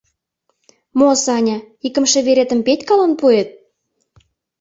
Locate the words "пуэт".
3.19-3.49